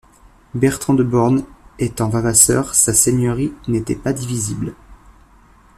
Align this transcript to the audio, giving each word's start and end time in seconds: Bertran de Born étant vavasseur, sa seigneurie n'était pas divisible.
Bertran 0.55 0.95
de 0.95 1.03
Born 1.03 1.43
étant 1.77 2.09
vavasseur, 2.09 2.73
sa 2.73 2.91
seigneurie 2.91 3.53
n'était 3.67 3.93
pas 3.95 4.13
divisible. 4.13 4.73